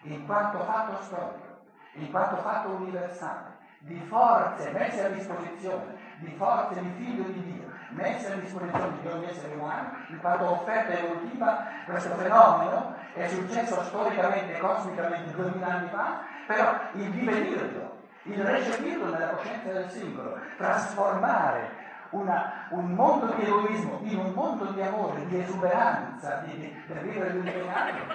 In 0.02 0.26
quanto 0.26 0.58
fatto 0.58 1.02
storico, 1.04 1.60
in 1.94 2.10
quanto 2.10 2.36
fatto 2.36 2.68
universale, 2.68 3.56
di 3.78 3.98
forze 4.00 4.70
messe 4.72 5.06
a 5.06 5.08
disposizione, 5.08 5.96
di 6.16 6.34
forze 6.36 6.82
di 6.82 6.90
figlio 6.90 7.24
di 7.24 7.44
Dio, 7.44 7.72
messe 7.90 8.32
a 8.32 8.36
disposizione 8.36 9.00
di 9.00 9.08
ogni 9.08 9.24
essere 9.24 9.54
umano, 9.54 9.90
in 10.08 10.20
quanto 10.20 10.50
offerta 10.50 10.98
evolutiva, 10.98 11.64
questo 11.86 12.14
fenomeno 12.14 12.94
è 13.14 13.26
successo 13.28 13.82
storicamente 13.84 14.58
cosmicamente 14.58 15.30
duemila 15.30 15.66
anni 15.66 15.88
fa, 15.88 16.20
però 16.46 16.78
il 16.92 17.10
divenirlo 17.10 17.95
il 18.26 18.44
recepirlo 18.44 19.10
nella 19.10 19.28
coscienza 19.28 19.72
del 19.72 19.90
singolo, 19.90 20.38
trasformare 20.56 21.84
una, 22.10 22.66
un 22.70 22.92
mondo 22.92 23.26
di 23.34 23.42
egoismo 23.42 23.98
in 24.02 24.18
un 24.18 24.32
mondo 24.32 24.66
di 24.66 24.82
amore, 24.82 25.26
di 25.26 25.40
esuberanza, 25.40 26.36
di, 26.44 26.56
di, 26.56 26.82
di 26.86 26.98
vivere 27.00 27.30
l'impegnato, 27.30 28.14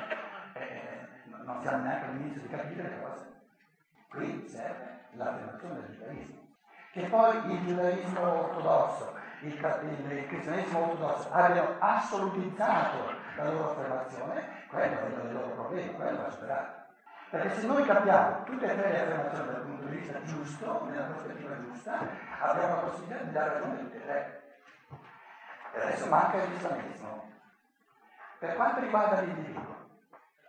eh, 0.53 1.07
non 1.43 1.61
siamo 1.61 1.83
neanche 1.83 2.05
all'inizio 2.05 2.41
di 2.41 2.47
capire 2.47 2.83
le 2.83 3.01
cose. 3.01 3.25
Qui 4.09 4.45
serve 4.47 4.99
l'affermazione 5.11 5.73
del 5.75 5.95
giudaismo. 5.95 6.39
Che 6.91 7.01
poi 7.03 7.53
il 7.53 7.65
giudaismo 7.65 8.21
ortodosso, 8.21 9.13
il, 9.41 9.53
il, 9.53 10.11
il 10.11 10.27
cristianesimo 10.27 10.91
ortodosso 10.91 11.29
abbiano 11.31 11.75
assolutizzato 11.79 13.13
la 13.37 13.49
loro 13.49 13.71
affermazione, 13.71 14.65
quello 14.67 14.99
è 14.99 15.23
il 15.23 15.33
loro 15.33 15.49
problema, 15.51 15.91
quello 15.93 16.21
va 16.21 16.29
superato. 16.29 16.80
Perché 17.31 17.61
se 17.61 17.65
noi 17.65 17.85
capiamo 17.85 18.43
tutte 18.43 18.65
e 18.65 18.75
tre 18.75 18.89
le 18.89 19.01
affermazioni 19.01 19.51
dal 19.53 19.61
punto 19.61 19.85
di 19.85 19.95
vista 19.95 20.21
giusto, 20.23 20.83
nella 20.83 21.05
prospettiva 21.05 21.61
giusta, 21.61 21.99
abbiamo 22.41 22.75
la 22.75 22.81
possibilità 22.81 23.23
di 23.23 23.31
dare 23.31 23.53
ragione 23.53 23.73
a 23.73 23.77
tutte 23.77 23.95
e 23.95 24.01
tre. 24.01 24.43
E 25.71 25.81
adesso 25.81 26.09
manca 26.09 26.37
il 26.37 26.49
cristianesimo. 26.49 27.29
Per 28.37 28.55
quanto 28.55 28.79
riguarda 28.81 29.21
l'individuo, 29.21 29.75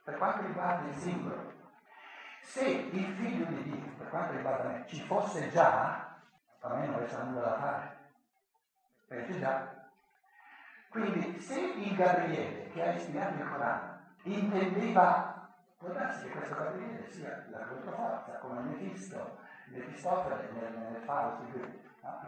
per 0.02 0.18
quanto 0.18 0.44
riguarda 0.44 0.88
il 0.88 0.96
singolo, 0.96 1.52
se 2.40 2.64
il 2.64 3.14
figlio 3.14 3.44
di 3.44 3.62
Dio, 3.62 3.92
per 3.96 4.08
quanto 4.08 4.32
riguarda 4.32 4.68
me, 4.68 4.84
ci 4.88 5.00
fosse 5.02 5.50
già, 5.50 6.16
a 6.58 6.74
me 6.74 6.86
non 6.86 6.98
resta 6.98 7.22
nulla 7.22 7.42
da 7.42 7.58
fare. 7.58 7.96
Perché 9.06 9.38
già. 9.38 9.88
Quindi 10.88 11.40
se 11.40 11.60
il 11.60 11.94
Gabriele 11.94 12.70
che 12.70 12.82
ha 12.82 12.92
ispirato 12.92 13.34
il 13.34 13.48
Corano 13.48 14.00
intendeva, 14.24 15.31
può 15.82 15.92
darsi 15.92 16.26
che 16.26 16.30
questo 16.30 16.54
Gabriele 16.54 17.08
sia 17.08 17.44
la 17.50 17.58
controforza, 17.58 18.38
come 18.38 18.60
Mefisto, 18.60 19.38
Mefistofele 19.66 20.48
nel, 20.52 20.78
nel 20.92 21.02
Fausto 21.02 21.42
di 21.50 21.60
no? 22.02 22.20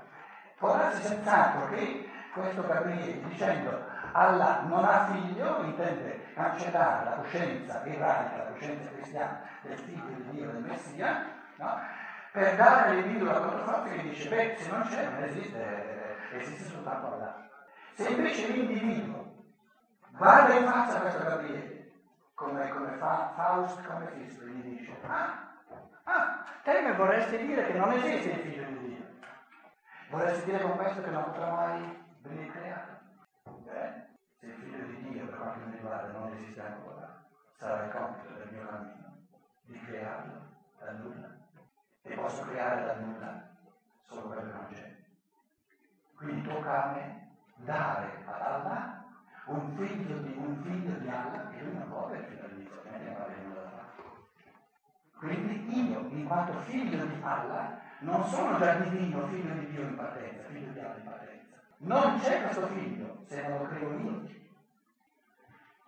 può 0.59 0.77
darsi 0.77 1.03
senz'altro 1.03 1.69
che 1.69 2.09
questo 2.33 2.67
Gabriele 2.67 3.23
dicendo 3.29 3.85
Allah 4.13 4.63
non 4.63 4.85
ha 4.85 5.07
figlio 5.07 5.63
intende 5.63 6.33
cancellare 6.35 7.05
la 7.05 7.17
coscienza 7.17 7.85
ebraica, 7.85 8.37
la 8.37 8.51
coscienza 8.51 8.91
cristiana 8.91 9.43
del 9.63 9.79
figlio 9.79 10.15
di 10.17 10.31
Dio, 10.31 10.51
del 10.51 10.63
Messia, 10.63 11.25
no? 11.57 11.79
per 12.33 12.57
dare 12.57 12.91
all'individuo 12.91 13.31
la 13.31 13.39
controforza 13.39 13.89
che 13.93 14.03
dice, 14.03 14.29
beh, 14.29 14.57
se 14.59 14.71
non 14.71 14.83
c'è 14.83 15.09
non 15.09 15.23
esiste, 15.23 16.17
esiste 16.33 16.65
soltanto 16.65 17.13
Allah. 17.13 17.49
Se 17.93 18.09
invece 18.09 18.49
l'individuo 18.49 19.33
guarda 20.11 20.55
in 20.55 20.67
faccia 20.67 20.97
a 20.97 21.01
questo 21.01 21.23
Gabriele, 21.23 21.74
come, 22.35 22.69
come 22.69 22.97
fa 22.97 23.33
Faust, 23.35 23.85
come 23.87 24.09
Fisto, 24.09 24.45
gli 24.45 24.63
dice, 24.63 24.97
ah, 25.07 25.55
ah, 26.05 26.45
te 26.63 26.83
mi 26.83 26.95
vorresti 26.97 27.39
dire 27.39 27.67
che 27.67 27.73
non 27.75 27.93
esiste 27.93 28.31
il 28.31 28.41
figlio 28.41 28.65
di 28.67 28.79
Dio. 28.79 29.05
Vorresti 30.11 30.45
dire 30.45 30.61
con 30.61 30.77
questo 30.77 31.01
che 31.03 31.11
non 31.11 31.25
potrà 31.25 31.51
mai 31.51 32.05
venire 32.23 32.51
creato? 32.51 32.93
Beh, 33.63 34.07
se 34.39 34.47
il 34.47 34.53
figlio 34.55 34.85
di 34.85 35.09
Dio, 35.09 35.27
per 35.27 35.39
quanto 35.39 35.67
mi 35.67 35.77
riguarda, 35.77 36.19
non 36.19 36.33
esiste 36.33 36.61
ancora, 36.61 37.25
sarà 37.57 37.85
il 37.85 37.93
compito 37.93 38.35
del 38.35 38.53
mio 38.53 38.67
cammino 38.67 39.17
di 39.63 39.81
crearlo 39.81 40.43
da 40.79 40.93
nulla. 40.93 41.29
E 42.03 42.15
posso 42.15 42.43
creare 42.43 42.85
da 42.85 42.95
nulla 42.97 43.49
solo 44.03 44.23
quello 44.23 44.43
che 44.43 44.53
non 44.53 44.67
c'è. 44.67 44.97
Quindi 46.17 46.49
tocca 46.49 46.85
a 46.85 46.93
me 46.93 47.37
dare 47.57 48.23
ad 48.27 48.41
Allah 48.41 49.04
un 49.47 49.77
figlio 49.77 50.17
di, 50.19 50.35
un 50.39 50.57
figlio 50.63 50.99
di 50.99 51.09
Allah 51.09 51.51
che 51.51 51.63
lui 51.63 51.75
non 51.75 51.89
può 51.89 52.07
avere 52.07 52.23
altrimenti 52.23 52.71
non 53.05 53.17
avrebbe 53.21 53.43
nulla 53.43 53.61
da. 53.61 53.83
Quindi 55.19 55.91
io, 55.91 56.07
in 56.09 56.25
quanto 56.25 56.59
figlio 56.61 57.05
di 57.05 57.21
Allah, 57.21 57.81
non 58.01 58.25
sono 58.27 58.59
già 58.59 58.75
divino, 58.77 59.27
figlio 59.27 59.55
di 59.55 59.67
Dio 59.71 59.83
in 59.83 59.97
partenza, 59.97 60.49
figlio 60.49 60.73
di 60.73 60.79
Allah 60.81 60.97
in 60.97 61.05
partenza. 61.05 61.57
Non 61.77 62.19
c'è 62.21 62.43
questo 62.43 62.67
figlio 62.69 63.23
se 63.27 63.47
non 63.47 63.59
lo 63.59 63.67
creo 63.67 63.99
io. 63.99 64.23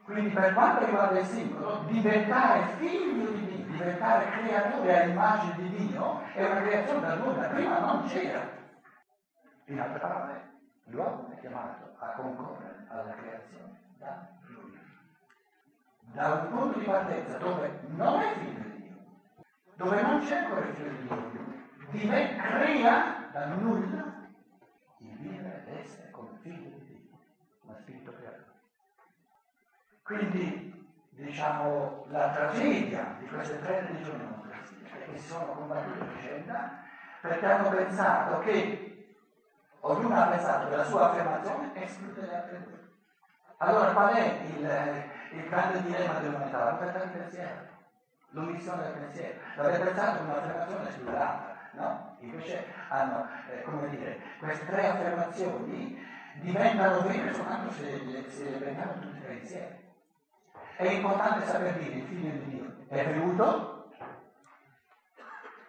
Quindi 0.04 0.30
per 0.30 0.52
quanto 0.52 0.84
riguarda 0.84 1.18
il 1.18 1.26
singolo, 1.26 1.84
diventare 1.88 2.74
figlio 2.76 3.30
di 3.30 3.46
Dio, 3.46 3.64
diventare 3.64 4.30
creatore 4.30 5.02
all'immagine 5.02 5.56
di 5.56 5.86
Dio 5.88 6.20
è 6.34 6.44
una 6.44 6.60
creazione 6.60 7.00
da 7.00 7.14
nulla, 7.14 7.48
prima 7.48 7.78
non 7.80 8.06
c'era. 8.06 8.54
In 9.64 9.80
altre 9.80 9.98
parole, 9.98 10.52
l'uomo 10.84 11.28
è 11.32 11.40
chiamato 11.40 11.96
a 11.98 12.10
concorrere 12.10 12.75
alla 13.00 13.14
creazione 13.14 13.80
da 13.98 14.28
lui. 14.46 14.78
Da 16.00 16.32
un 16.32 16.48
punto 16.48 16.78
di 16.78 16.84
partenza 16.84 17.36
dove 17.38 17.80
non 17.88 18.20
è 18.20 18.32
figlio 18.34 18.68
di 18.68 18.82
Dio, 18.82 18.96
dove 19.74 20.02
non 20.02 20.20
c'è 20.20 20.46
figlio 20.46 20.88
di 20.88 21.06
Dio, 21.06 21.88
di 21.90 22.04
me 22.06 22.36
crea 22.36 23.28
da 23.32 23.46
nulla 23.46 24.14
il 24.98 25.16
vivere 25.18 25.64
ed 25.66 25.76
essere 25.76 26.10
come 26.10 26.30
figlio 26.40 26.70
di 26.70 26.84
Dio, 26.84 27.18
come 27.60 27.76
spirito 27.80 28.12
creatore. 28.12 28.44
Quindi, 30.02 30.88
diciamo, 31.10 32.06
la 32.08 32.30
tragedia 32.30 33.16
di 33.18 33.26
queste 33.26 33.60
tre 33.60 33.80
religioni 33.80 34.24
che 35.06 35.18
si 35.18 35.28
sono 35.28 35.52
combattute 35.52 36.00
a 36.00 36.04
vicenda 36.04 36.84
perché 37.20 37.46
hanno 37.46 37.68
pensato 37.68 38.38
che 38.40 38.86
Ognuno 39.86 40.16
ha 40.16 40.26
pensato 40.26 40.68
che 40.68 40.76
la 40.76 40.84
sua 40.84 41.10
affermazione 41.10 41.70
esclude 41.74 42.20
le 42.22 42.34
altre 42.34 42.62
due. 42.64 42.75
Allora 43.58 43.92
qual 43.92 44.14
è 44.14 44.40
il, 44.44 45.38
il 45.38 45.48
grande 45.48 45.82
dilemma 45.82 46.18
dell'umanità? 46.18 46.64
La 46.64 46.70
libertà 46.72 47.04
di 47.04 47.18
pensiero, 47.18 47.66
l'omissione 48.30 48.82
del 48.82 48.92
pensiero. 48.92 49.38
L'avete 49.56 49.84
pensato 49.84 50.16
che 50.16 50.22
un'affermazione 50.24 50.88
esclude 50.88 51.12
l'altra, 51.12 51.56
no? 51.72 52.16
Invece 52.20 52.66
hanno, 52.88 53.26
eh, 53.50 53.62
come 53.62 53.88
dire, 53.88 54.20
queste 54.38 54.66
tre 54.66 54.88
affermazioni 54.88 55.98
diventano 56.34 57.00
vere 57.00 57.32
soltanto 57.32 57.72
se 57.72 57.82
le, 57.82 58.58
prendiamo 58.58 58.92
tutte 59.00 59.16
e 59.16 59.22
tre 59.22 59.34
insieme. 59.34 59.84
È 60.76 60.84
importante 60.84 61.46
saper 61.46 61.78
dire 61.78 61.94
il 61.94 62.04
figlio 62.04 62.30
di 62.30 62.44
Dio 62.44 62.76
è 62.88 63.04
venuto, 63.06 63.90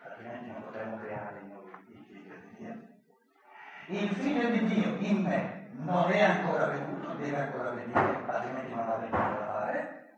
altrimenti 0.03 0.51
non 0.51 0.63
potremmo 0.63 0.97
creare 0.97 1.41
noi 1.47 1.71
il 1.88 2.05
figlio 2.05 2.35
di 2.35 2.55
Dio 2.57 2.95
il 3.89 4.09
figlio 4.09 4.49
di 4.49 4.65
Dio 4.65 4.95
in 4.99 5.21
me 5.21 5.69
non 5.71 6.12
è 6.12 6.21
ancora 6.21 6.65
venuto, 6.65 6.87
deve 7.17 7.41
ancora 7.41 7.71
venire, 7.71 8.23
altrimenti 8.25 8.73
non 8.73 8.86
niente 8.99 9.17
da 9.17 9.45
fare. 9.45 10.15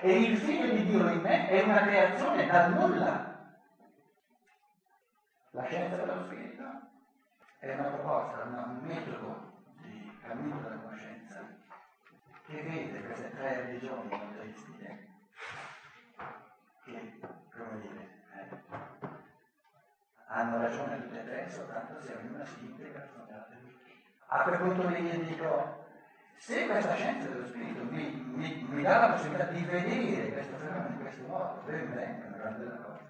E 0.00 0.22
il 0.22 0.36
figlio 0.36 0.74
di 0.74 0.84
Dio 0.84 1.08
in 1.08 1.20
me 1.20 1.48
è 1.48 1.62
una 1.62 1.82
creazione 1.82 2.46
dal 2.46 2.72
nulla. 2.74 3.34
La 5.50 5.64
scienza 5.64 5.96
dello 5.96 6.24
spirito 6.24 6.64
è 7.58 7.72
una 7.72 7.88
proposta, 7.88 8.42
un 8.42 8.78
metodo 8.82 9.62
di 9.80 10.18
cammino 10.22 10.60
della 10.60 10.76
conoscenza 10.76 11.40
che 12.46 12.62
vede 12.62 13.02
queste 13.04 13.30
tre 13.30 13.62
religioni 13.62 14.08
monoteistiche 14.08 15.08
che, 16.84 17.18
come 17.50 17.80
dire, 17.80 18.08
eh, 18.34 18.60
hanno 20.28 20.60
ragione 20.60 21.02
tutte 21.02 21.20
e 21.20 21.24
tre, 21.24 21.50
soltanto 21.50 22.00
se 22.00 22.14
ognuna 22.14 22.44
si 22.44 22.64
integra. 22.66 23.08
A 24.28 24.42
quel 24.42 24.58
punto 24.58 24.88
lì 24.88 25.08
io 25.08 25.24
dico, 25.24 25.85
se 26.38 26.66
questa 26.66 26.94
scienza 26.94 27.28
dello 27.28 27.46
spirito 27.46 27.84
mi, 27.84 28.24
mi, 28.34 28.66
mi 28.68 28.82
dà 28.82 28.98
la 28.98 29.12
possibilità 29.12 29.44
di 29.46 29.64
vedere 29.64 30.32
questo 30.32 30.56
fenomeno 30.56 30.88
in 30.88 31.00
questo 31.00 31.26
modo, 31.26 31.62
ben 31.64 31.94
bene, 31.94 32.22
è 32.22 32.26
una 32.26 32.36
grande 32.36 32.64
bella 32.64 32.76
cosa. 32.76 33.00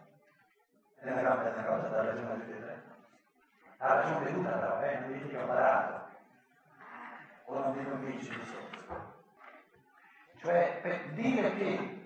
È 0.98 1.10
una 1.10 1.20
grande 1.20 1.50
bella 1.50 1.64
cosa, 1.64 1.88
dà 1.88 2.04
ragione 2.04 2.30
a 2.30 2.34
tutte 2.34 2.56
e 2.56 2.60
tre. 2.60 2.82
Ha 3.78 3.94
ragione 3.94 4.24
veduta 4.24 4.50
però, 4.50 4.82
eh, 4.82 4.98
non 5.00 5.12
dici 5.12 5.28
che 5.28 5.36
ho 5.36 5.46
barato. 5.46 6.04
O 7.46 7.58
non 7.58 7.76
mi 7.76 7.84
convinci 7.84 8.28
di 8.28 8.44
sotto. 8.44 9.14
Cioè, 10.38 10.78
per 10.82 11.10
dire 11.10 11.54
che 11.54 11.96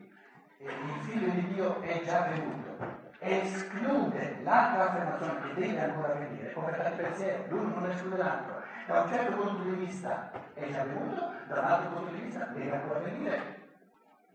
il 0.59 1.01
figlio 1.03 1.31
di 1.31 1.47
Dio 1.55 1.81
è 1.81 2.03
già 2.05 2.23
venuto, 2.23 2.77
esclude 3.19 4.41
l'altra 4.43 4.89
affermazione 4.89 5.41
che 5.41 5.61
deve 5.61 5.81
ancora 5.81 6.15
venire, 6.15 6.49
povertà 6.51 6.89
di 6.91 6.97
pensiero, 6.97 7.45
l'uno 7.49 7.79
non 7.79 7.91
esclude 7.91 8.17
l'altro. 8.17 8.60
Da 8.91 9.03
un 9.03 9.09
certo 9.09 9.37
punto 9.37 9.63
di 9.63 9.85
vista 9.87 10.33
è 10.53 10.69
già 10.69 10.83
venuto, 10.83 11.33
da 11.47 11.61
un 11.61 11.65
altro 11.65 11.91
punto 11.91 12.13
di 12.13 12.23
vista 12.23 12.47
deve 12.47 12.75
ancora 12.75 12.99
venire. 12.99 13.69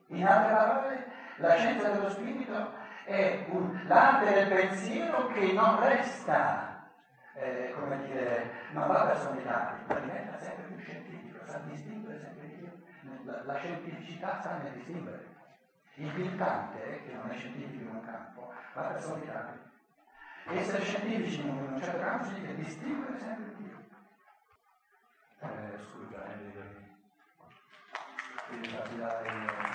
In 0.08 0.26
altre 0.26 0.54
parole, 0.54 1.06
la 1.40 1.56
scienza 1.58 1.90
dello 1.90 2.10
spirito 2.10 2.72
è 3.04 3.48
un, 3.50 3.84
l'arte 3.86 4.34
del 4.34 4.48
pensiero 4.48 5.28
che 5.28 5.52
non 5.52 5.82
resta, 5.82 6.90
eh, 7.34 7.74
come 7.78 7.98
dire, 8.06 8.52
non 8.72 8.88
va 8.88 9.04
verso 9.04 9.30
un'età, 9.32 9.78
ma 9.88 10.00
diventa 10.00 10.40
sempre 10.40 10.64
più 10.68 10.78
scientifico, 10.78 11.46
sa 11.46 11.58
distinguere 11.66 12.18
sempre 12.18 12.48
di 12.48 12.54
più. 12.54 12.70
La, 13.26 13.44
la 13.44 13.56
scientificità 13.56 14.40
sta 14.40 14.58
nel 14.64 14.72
distinguere. 14.72 15.26
Il 15.96 16.14
militante, 16.16 17.04
che 17.06 17.14
non 17.14 17.30
è 17.30 17.36
scientifico 17.36 17.90
in 17.90 17.96
un 17.96 18.06
campo, 18.06 18.54
va 18.74 18.88
verso 18.88 19.16
l'Italia. 19.16 19.60
Essere 20.48 20.82
scientifici 20.82 21.42
in 21.42 21.50
un 21.50 21.78
certo 21.78 22.00
campo 22.00 22.24
significa 22.24 22.54
distinguere 22.54 23.18
sempre 23.18 23.55
di 25.48 25.54
più. 25.54 25.74
Eh, 25.74 25.80
scusa, 25.92 26.26
eh, 26.26 26.38
devi, 26.38 26.52
devi 28.50 29.75